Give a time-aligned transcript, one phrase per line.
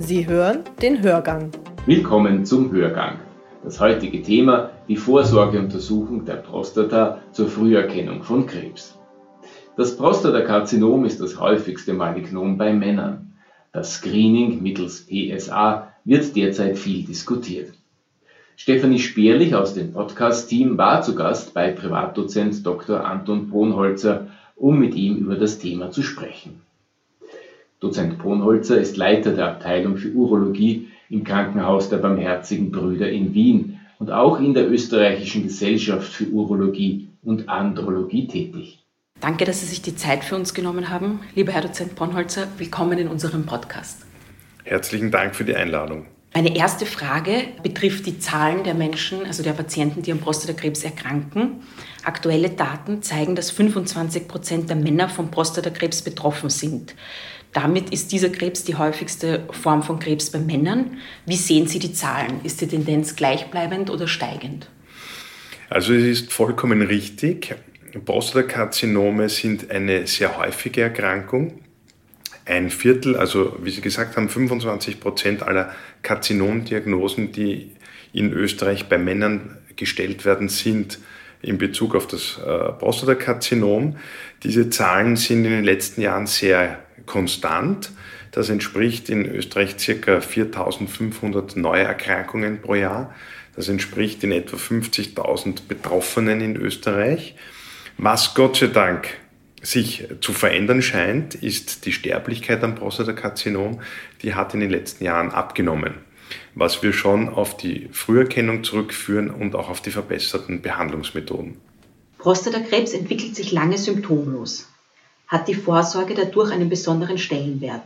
[0.00, 1.50] Sie hören den Hörgang.
[1.84, 3.18] Willkommen zum Hörgang.
[3.64, 8.96] Das heutige Thema die Vorsorgeuntersuchung der Prostata zur Früherkennung von Krebs.
[9.76, 13.32] Das Prostatakarzinom ist das häufigste Malignom bei Männern.
[13.72, 17.72] Das Screening mittels PSA wird derzeit viel diskutiert.
[18.56, 23.04] Stefanie Speerlich aus dem Podcast-Team war zu Gast bei Privatdozent Dr.
[23.04, 26.67] Anton Brunholzer, um mit ihm über das Thema zu sprechen.
[27.80, 33.78] Dozent Brunholzer ist Leiter der Abteilung für Urologie im Krankenhaus der Barmherzigen Brüder in Wien
[34.00, 38.84] und auch in der Österreichischen Gesellschaft für Urologie und Andrologie tätig.
[39.20, 41.20] Danke, dass Sie sich die Zeit für uns genommen haben.
[41.36, 44.04] Lieber Herr Dozent Brunholzer, willkommen in unserem Podcast.
[44.64, 46.06] Herzlichen Dank für die Einladung.
[46.34, 51.62] Meine erste Frage betrifft die Zahlen der Menschen, also der Patienten, die am Prostatakrebs erkranken.
[52.04, 56.94] Aktuelle Daten zeigen, dass 25 Prozent der Männer vom Prostatakrebs betroffen sind.
[57.52, 60.98] Damit ist dieser Krebs die häufigste Form von Krebs bei Männern.
[61.26, 62.40] Wie sehen Sie die Zahlen?
[62.44, 64.68] Ist die Tendenz gleichbleibend oder steigend?
[65.70, 67.56] Also es ist vollkommen richtig.
[68.04, 71.60] Prostatakarzinome sind eine sehr häufige Erkrankung.
[72.44, 77.72] Ein Viertel, also wie Sie gesagt haben, 25 Prozent aller Karzinomdiagnosen, die
[78.12, 80.98] in Österreich bei Männern gestellt werden, sind
[81.42, 83.96] in Bezug auf das äh, Prostatakarzinom.
[84.42, 87.90] Diese Zahlen sind in den letzten Jahren sehr konstant.
[88.32, 90.20] Das entspricht in Österreich ca.
[90.20, 93.14] 4500 Neuerkrankungen pro Jahr.
[93.56, 97.34] Das entspricht in etwa 50.000 Betroffenen in Österreich.
[97.96, 99.08] Was Gott sei Dank
[99.60, 103.80] sich zu verändern scheint, ist die Sterblichkeit am Prostatakarzinom.
[104.22, 105.94] Die hat in den letzten Jahren abgenommen,
[106.54, 111.56] was wir schon auf die Früherkennung zurückführen und auch auf die verbesserten Behandlungsmethoden.
[112.18, 114.67] Prostatakrebs entwickelt sich lange symptomlos
[115.28, 117.82] hat die Vorsorge dadurch einen besonderen Stellenwert.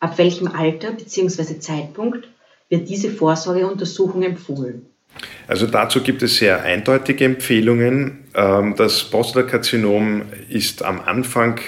[0.00, 1.58] Ab welchem Alter bzw.
[1.60, 2.28] Zeitpunkt
[2.68, 4.86] wird diese Vorsorgeuntersuchung empfohlen?
[5.46, 8.24] Also dazu gibt es sehr eindeutige Empfehlungen.
[8.34, 11.60] Ähm, das Prostatakarzinom ist am Anfang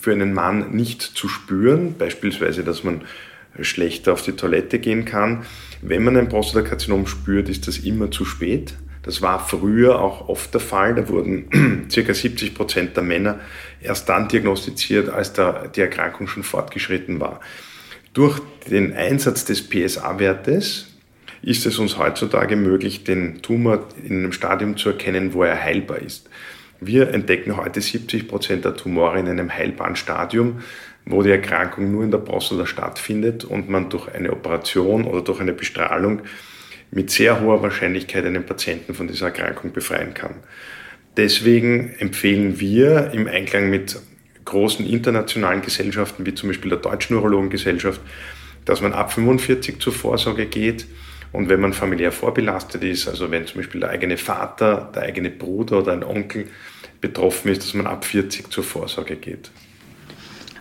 [0.00, 3.02] für einen Mann nicht zu spüren, beispielsweise, dass man
[3.60, 5.44] schlechter auf die Toilette gehen kann.
[5.82, 8.74] Wenn man ein Prostatakarzinom spürt, ist das immer zu spät.
[9.04, 10.94] Das war früher auch oft der Fall.
[10.94, 13.40] Da wurden circa 70 Prozent der Männer
[13.80, 17.40] erst dann diagnostiziert, als der, die Erkrankung schon fortgeschritten war.
[18.14, 20.86] Durch den Einsatz des PSA-Wertes
[21.42, 25.98] ist es uns heutzutage möglich, den Tumor in einem Stadium zu erkennen, wo er heilbar
[25.98, 26.30] ist.
[26.80, 30.60] Wir entdecken heute 70 Prozent der Tumore in einem heilbaren Stadium,
[31.04, 35.40] wo die Erkrankung nur in der Prostata stattfindet und man durch eine Operation oder durch
[35.40, 36.22] eine Bestrahlung
[36.94, 40.36] mit sehr hoher Wahrscheinlichkeit einen Patienten von dieser Erkrankung befreien kann.
[41.16, 43.96] Deswegen empfehlen wir im Einklang mit
[44.44, 48.00] großen internationalen Gesellschaften, wie zum Beispiel der Deutschen Urologengesellschaft,
[48.64, 50.86] dass man ab 45 zur Vorsorge geht.
[51.32, 55.30] Und wenn man familiär vorbelastet ist, also wenn zum Beispiel der eigene Vater, der eigene
[55.30, 56.46] Bruder oder ein Onkel
[57.00, 59.50] betroffen ist, dass man ab 40 zur Vorsorge geht.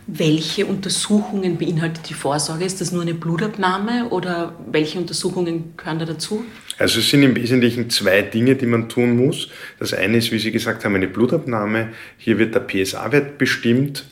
[0.06, 2.66] Welche Untersuchungen beinhaltet die Vorsorge?
[2.66, 6.44] Ist das nur eine Blutabnahme oder welche Untersuchungen gehören da dazu?
[6.78, 9.50] Also es sind im Wesentlichen zwei Dinge, die man tun muss.
[9.80, 11.90] Das eine ist, wie Sie gesagt haben, eine Blutabnahme.
[12.18, 14.06] Hier wird der PSA-Wert bestimmt.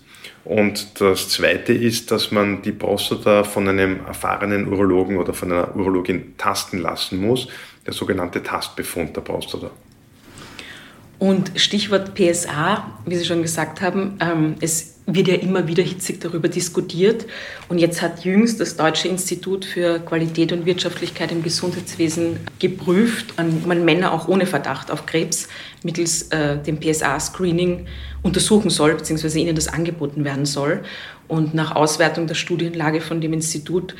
[0.46, 5.76] Und das zweite ist, dass man die Prostata von einem erfahrenen Urologen oder von einer
[5.76, 7.48] Urologin tasten lassen muss.
[7.86, 9.72] Der sogenannte Tastbefund der Prostata.
[11.22, 16.20] Und Stichwort PSA, wie Sie schon gesagt haben, ähm, es wird ja immer wieder hitzig
[16.20, 17.28] darüber diskutiert.
[17.70, 23.62] Und jetzt hat jüngst das Deutsche Institut für Qualität und Wirtschaftlichkeit im Gesundheitswesen geprüft, an
[23.68, 25.48] man Männer auch ohne Verdacht auf Krebs
[25.84, 27.86] mittels äh, dem PSA-Screening
[28.24, 30.82] untersuchen soll, beziehungsweise ihnen das angeboten werden soll.
[31.28, 33.94] Und nach Auswertung der Studienlage von dem Institut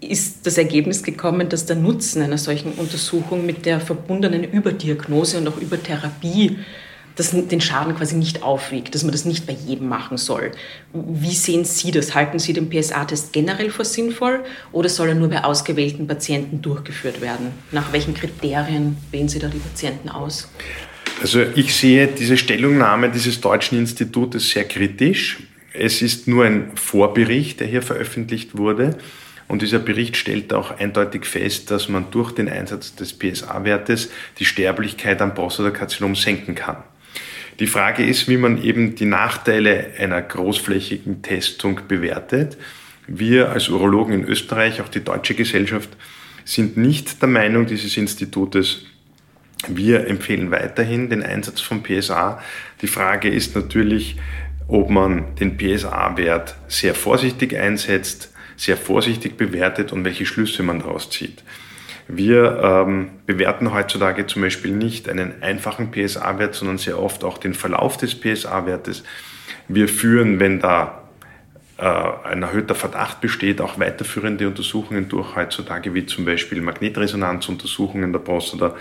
[0.00, 5.48] ist das Ergebnis gekommen, dass der Nutzen einer solchen Untersuchung mit der verbundenen Überdiagnose und
[5.48, 6.58] auch Übertherapie
[7.16, 10.52] das den Schaden quasi nicht aufwiegt, dass man das nicht bei jedem machen soll.
[10.94, 12.14] Wie sehen Sie das?
[12.14, 14.40] Halten Sie den PSA-Test generell für sinnvoll
[14.72, 17.52] oder soll er nur bei ausgewählten Patienten durchgeführt werden?
[17.72, 20.48] Nach welchen Kriterien wählen Sie da die Patienten aus?
[21.20, 25.40] Also ich sehe diese Stellungnahme dieses deutschen Institutes sehr kritisch.
[25.74, 28.96] Es ist nur ein Vorbericht, der hier veröffentlicht wurde.
[29.50, 34.08] Und dieser Bericht stellt auch eindeutig fest, dass man durch den Einsatz des PSA-Wertes
[34.38, 36.76] die Sterblichkeit am Prostatakarzinom senken kann.
[37.58, 42.58] Die Frage ist, wie man eben die Nachteile einer großflächigen Testung bewertet.
[43.08, 45.90] Wir als Urologen in Österreich, auch die deutsche Gesellschaft,
[46.44, 48.86] sind nicht der Meinung dieses Institutes.
[49.66, 52.40] Wir empfehlen weiterhin den Einsatz von PSA.
[52.82, 54.16] Die Frage ist natürlich,
[54.68, 61.08] ob man den PSA-Wert sehr vorsichtig einsetzt, sehr vorsichtig bewertet und welche Schlüsse man daraus
[61.08, 61.42] zieht.
[62.08, 67.54] Wir ähm, bewerten heutzutage zum Beispiel nicht einen einfachen PSA-Wert, sondern sehr oft auch den
[67.54, 69.02] Verlauf des PSA-Wertes.
[69.68, 71.04] Wir führen, wenn da
[71.78, 78.20] äh, ein erhöhter Verdacht besteht, auch weiterführende Untersuchungen durch heutzutage, wie zum Beispiel Magnetresonanzuntersuchungen der
[78.20, 78.76] Prostata.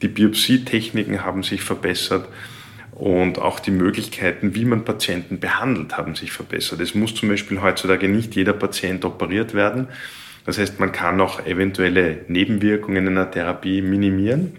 [0.00, 2.26] Die Biopsietechniken haben sich verbessert
[2.94, 6.80] und auch die Möglichkeiten, wie man Patienten behandelt, haben sich verbessert.
[6.80, 9.88] Es muss zum Beispiel heutzutage nicht jeder Patient operiert werden.
[10.46, 14.56] Das heißt, man kann auch eventuelle Nebenwirkungen in einer Therapie minimieren.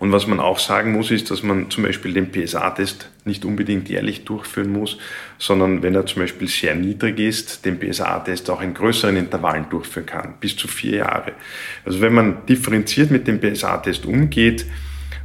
[0.00, 3.88] Und was man auch sagen muss, ist, dass man zum Beispiel den PSA-Test nicht unbedingt
[3.88, 4.98] jährlich durchführen muss,
[5.38, 10.06] sondern wenn er zum Beispiel sehr niedrig ist, den PSA-Test auch in größeren Intervallen durchführen
[10.06, 11.32] kann, bis zu vier Jahre.
[11.84, 14.66] Also wenn man differenziert mit dem PSA-Test umgeht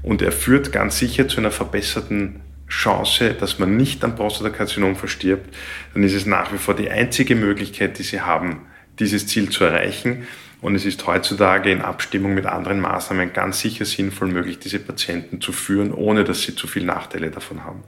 [0.03, 5.53] und er führt ganz sicher zu einer verbesserten Chance, dass man nicht am Prostatakarzinom verstirbt,
[5.93, 8.61] dann ist es nach wie vor die einzige Möglichkeit, die Sie haben,
[8.99, 10.27] dieses Ziel zu erreichen.
[10.61, 15.41] Und es ist heutzutage in Abstimmung mit anderen Maßnahmen ganz sicher sinnvoll möglich, diese Patienten
[15.41, 17.83] zu führen, ohne dass sie zu viele Nachteile davon haben.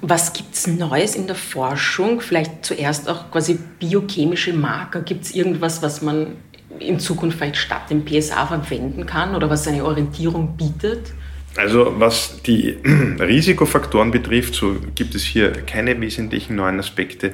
[0.00, 2.20] Was gibt es Neues in der Forschung?
[2.20, 5.02] Vielleicht zuerst auch quasi biochemische Marker.
[5.02, 6.36] Gibt es irgendwas, was man
[6.78, 11.12] in Zukunft vielleicht statt dem PSA verwenden kann oder was eine Orientierung bietet?
[11.56, 12.76] Also was die
[13.18, 17.32] Risikofaktoren betrifft, so gibt es hier keine wesentlichen neuen Aspekte.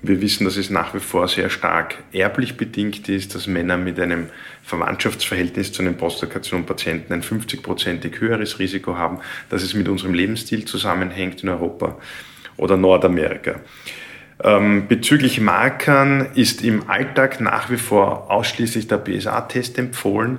[0.00, 3.98] Wir wissen, dass es nach wie vor sehr stark erblich bedingt ist, dass Männer mit
[3.98, 4.28] einem
[4.62, 9.18] Verwandtschaftsverhältnis zu einem Prostatakarzinom-Patienten ein 50-prozentig höheres Risiko haben,
[9.50, 11.98] dass es mit unserem Lebensstil zusammenhängt in Europa
[12.56, 13.60] oder Nordamerika.
[14.42, 20.38] Ähm, bezüglich Markern ist im Alltag nach wie vor ausschließlich der PSA-Test empfohlen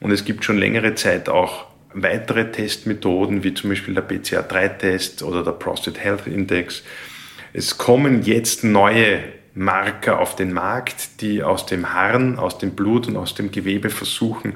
[0.00, 1.66] und es gibt schon längere Zeit auch
[2.02, 6.82] weitere Testmethoden, wie zum Beispiel der BCA3-Test oder der Prostate Health Index,
[7.52, 9.20] es kommen jetzt neue
[9.54, 13.90] Marker auf den Markt, die aus dem Harn, aus dem Blut und aus dem Gewebe
[13.90, 14.54] versuchen,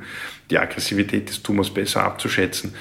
[0.50, 2.74] die Aggressivität des Tumors besser abzuschätzen.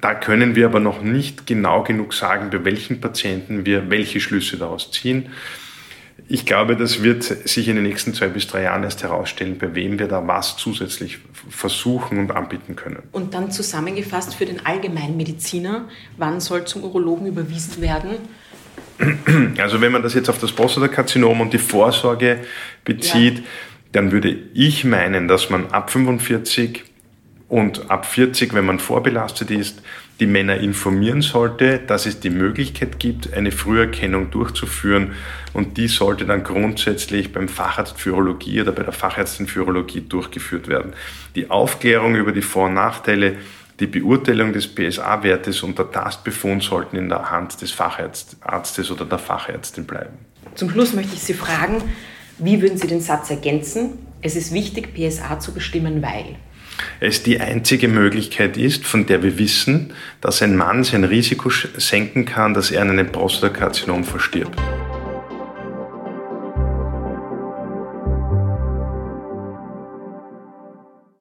[0.00, 4.56] Da können wir aber noch nicht genau genug sagen, bei welchen Patienten wir welche Schlüsse
[4.56, 5.30] daraus ziehen.
[6.28, 9.74] Ich glaube, das wird sich in den nächsten zwei bis drei Jahren erst herausstellen, bei
[9.74, 11.18] wem wir da was zusätzlich
[11.50, 13.02] versuchen und anbieten können.
[13.12, 18.16] Und dann zusammengefasst für den Allgemeinmediziner, wann soll zum Urologen überwiesen werden?
[19.58, 22.40] Also wenn man das jetzt auf das Prostatakarzinom und die Vorsorge
[22.84, 23.44] bezieht, ja.
[23.92, 26.84] dann würde ich meinen, dass man ab 45
[27.52, 29.82] und ab 40, wenn man vorbelastet ist,
[30.20, 35.12] die Männer informieren sollte, dass es die Möglichkeit gibt, eine Früherkennung durchzuführen
[35.52, 40.00] und die sollte dann grundsätzlich beim Facharzt für Urologie oder bei der Fachärztin für Urologie
[40.00, 40.94] durchgeführt werden.
[41.34, 43.36] Die Aufklärung über die Vor- und Nachteile
[43.80, 49.18] die Beurteilung des PSA-Wertes und der Tastbefund sollten in der Hand des Facharztes oder der
[49.18, 50.16] Fachärztin bleiben.
[50.54, 51.82] Zum Schluss möchte ich Sie fragen,
[52.38, 53.98] wie würden Sie den Satz ergänzen?
[54.22, 56.36] Es ist wichtig, PSA zu bestimmen, weil
[57.02, 62.24] es die einzige Möglichkeit ist, von der wir wissen, dass ein Mann sein Risiko senken
[62.24, 64.56] kann, dass er an einem Prostatakarzinom verstirbt.